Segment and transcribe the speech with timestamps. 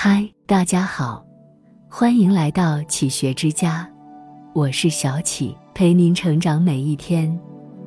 [0.00, 1.26] 嗨，大家好，
[1.90, 3.84] 欢迎来到启学之家，
[4.54, 7.36] 我是小启，陪您成长每一天，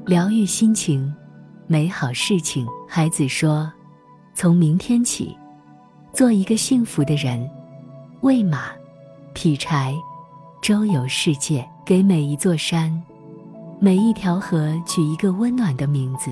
[0.06, 1.10] 疗愈心情，
[1.68, 2.68] 美好事情。
[2.86, 3.71] 孩子说
[4.36, 5.38] ：“从明天起，
[6.12, 7.50] 做一个幸福的人，
[8.20, 8.64] 喂马，
[9.34, 9.96] 劈柴，
[10.62, 12.91] 周游世界，给每一座山，
[13.80, 16.30] 每一条河取一个温暖的名字。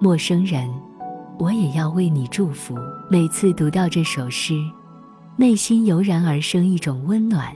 [0.00, 0.72] 陌生人。”
[1.40, 2.78] 我也要为你祝福。
[3.10, 4.52] 每次读到这首诗，
[5.36, 7.50] 内心油然而生一种温暖，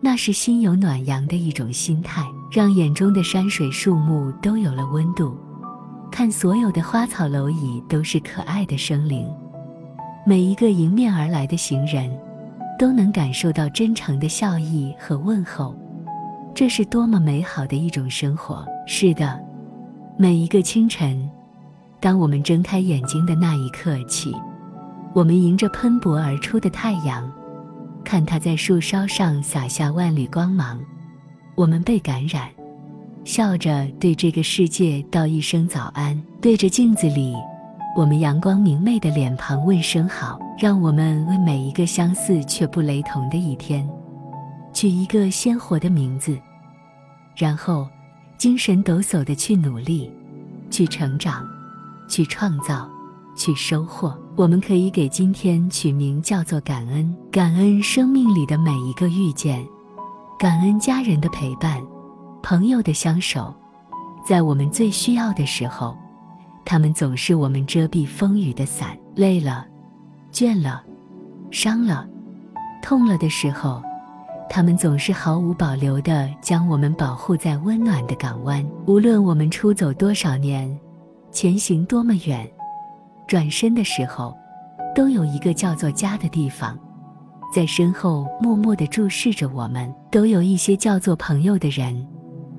[0.00, 5.38] 那是心有暖阳的一种心态，让眼中的山水树木都有了温度，
[6.10, 9.24] 看所有的花草蝼蚁都是可爱的生灵，
[10.26, 12.10] 每一个迎面而来的行人，
[12.80, 15.72] 都能感受到真诚的笑意和问候。
[16.52, 18.66] 这是多么美好的一种生活！
[18.88, 19.40] 是的，
[20.18, 21.30] 每一个清晨。
[22.00, 24.34] 当我们睁开眼睛的那一刻起，
[25.14, 27.28] 我们迎着喷薄而出的太阳，
[28.04, 30.78] 看它在树梢上洒下万缕光芒，
[31.56, 32.48] 我们被感染，
[33.24, 37.34] 笑着对这个世界道一声早安，对着镜子里
[37.96, 43.84] 我们阳光明媚的脸庞问声好，让我们为每一个相似却不雷同的一天，
[44.72, 46.38] 取一个鲜活的名字，
[47.36, 47.88] 然后
[48.36, 50.08] 精神抖擞的去努力，
[50.70, 51.44] 去成长。
[52.08, 52.88] 去创造，
[53.36, 54.16] 去收获。
[54.34, 59.64] 我们可以给今天取名叫做感恩，感恩生命里的每一个遇见，
[60.38, 61.82] 感恩家人的陪伴，
[62.42, 63.54] 朋友的相守。
[64.24, 65.96] 在我们最需要的时候，
[66.64, 68.96] 他们总是我们遮蔽风雨的伞。
[69.14, 69.66] 累了，
[70.32, 70.82] 倦了，
[71.50, 72.06] 伤了，
[72.82, 73.82] 痛了的时候，
[74.48, 78.64] 他们总是毫无保留地将我们保护在温暖的港湾。
[78.86, 80.78] 无论我们出走多少年。
[81.30, 82.48] 前行多么远，
[83.26, 84.36] 转身的时候，
[84.94, 86.78] 都有一个叫做家的地方，
[87.54, 89.92] 在身后默默地注视着我们。
[90.10, 92.06] 都有一些叫做朋友的人，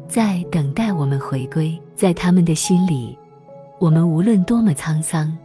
[0.07, 1.79] 在等待我们回归。
[1.95, 3.17] 在他们的心里，
[3.79, 5.35] 我们无论多么沧桑，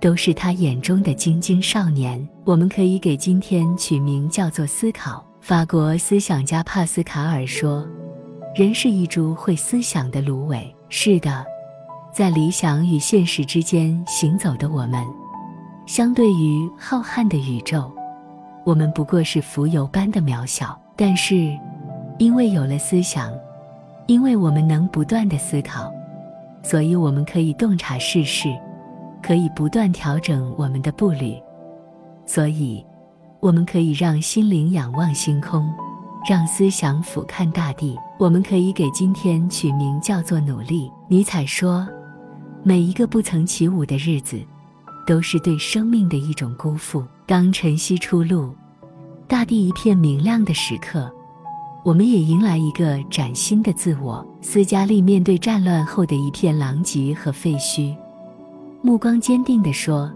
[0.00, 2.28] 都是他眼中的晶晶少年。
[2.44, 5.24] 我们可以给今天取名叫做思考。
[5.40, 7.86] 法国思想家帕斯卡尔说
[8.56, 11.46] ：“人是一株会思想的芦苇。”是的。
[12.14, 15.04] 在理想与现实之间行走的我们，
[15.84, 17.90] 相对于浩瀚的宇宙，
[18.64, 20.80] 我们不过是浮游般的渺小。
[20.94, 21.58] 但是，
[22.18, 23.32] 因为有了思想，
[24.06, 25.92] 因为我们能不断的思考，
[26.62, 28.48] 所以我们可以洞察世事，
[29.20, 31.36] 可以不断调整我们的步履。
[32.26, 32.86] 所以，
[33.40, 35.68] 我们可以让心灵仰望星空，
[36.30, 37.98] 让思想俯瞰大地。
[38.20, 40.88] 我们可以给今天取名叫做努力。
[41.08, 41.84] 尼采说。
[42.66, 44.40] 每一个不曾起舞的日子，
[45.06, 47.04] 都是对生命的一种辜负。
[47.26, 48.54] 当晨曦出露，
[49.28, 51.12] 大地一片明亮的时刻，
[51.84, 54.26] 我们也迎来一个崭新的自我。
[54.40, 57.94] 斯嘉丽面对战乱后的一片狼藉和废墟，
[58.80, 60.10] 目光坚定地说：“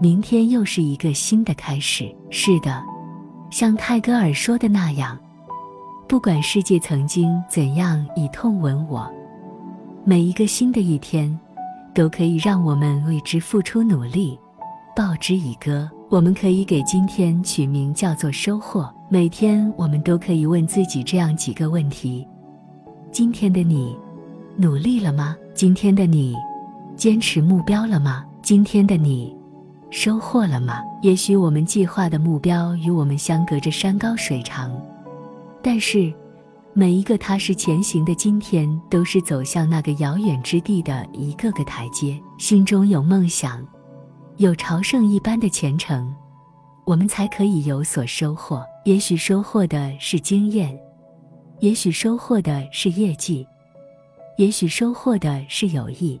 [0.00, 2.80] 明天又是一个新的开始。”是的，
[3.50, 5.18] 像泰戈尔说的那样，
[6.06, 9.12] 不管世界曾经怎样以痛吻我，
[10.04, 11.36] 每一个新的一天。
[11.94, 14.38] 都可以让我们为之付出努力，
[14.94, 15.90] 报之以歌。
[16.08, 18.92] 我们可以给今天取名叫做收获。
[19.08, 22.26] 每天我们都可以问自己这样几个问题：
[23.12, 23.96] 今天的你
[24.56, 25.36] 努力了吗？
[25.54, 26.34] 今天的你
[26.96, 28.24] 坚持目标了吗？
[28.42, 29.36] 今天的你
[29.90, 30.80] 收获了吗？
[31.02, 34.70] 也许我们计划的目标与我们相隔着山高水长，
[35.62, 36.12] 但是。
[36.72, 42.18] 每一个踏实前行的今天，都是走向那个遥远之地的一个个台阶。
[42.38, 43.66] 心中有梦想，
[44.36, 46.14] 有朝圣一般的虔诚，
[46.86, 48.64] 我们才可以有所收获。
[48.84, 50.78] 也许收获的是经验，
[51.58, 53.44] 也许收获的是业绩，
[54.38, 56.20] 也许收获的是友谊，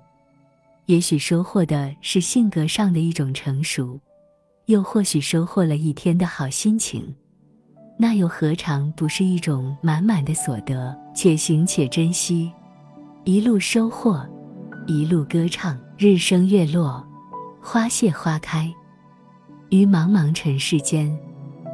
[0.86, 3.98] 也许收获的是性格上的一种成熟，
[4.66, 7.14] 又或许收获了一天的好心情。
[8.02, 10.96] 那又何尝不是一种满满的所得？
[11.14, 12.50] 且行且珍惜，
[13.24, 14.26] 一路收获，
[14.86, 15.78] 一路歌唱。
[15.98, 17.06] 日升月落，
[17.60, 18.72] 花谢花开。
[19.68, 21.14] 于茫茫尘世间，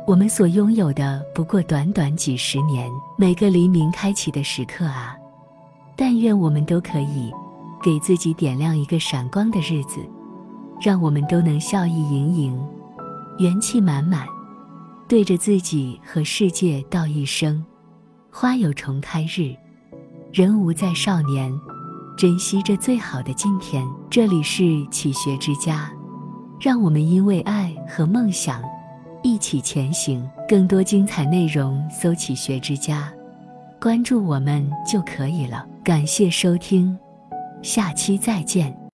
[0.05, 2.90] 我们所拥有的不过短短几十年。
[3.17, 5.17] 每个黎明开启的时刻啊，
[5.94, 7.32] 但愿我们都可以
[7.81, 10.00] 给自己点亮一个闪光的日子，
[10.81, 12.61] 让我们都能笑意盈盈，
[13.38, 14.26] 元气满满。
[15.08, 17.64] 对着自己和世界道一声
[18.30, 19.54] ：“花有重开日，
[20.32, 21.52] 人无再少年。”
[22.18, 23.86] 珍惜这最好的今天。
[24.10, 25.92] 这里是启学之家，
[26.58, 28.60] 让我们因为爱和梦想，
[29.22, 30.28] 一起前行。
[30.48, 33.12] 更多精彩内容，搜“启学之家”，
[33.80, 35.64] 关注我们就可以了。
[35.84, 36.98] 感谢收听，
[37.62, 38.76] 下期再见。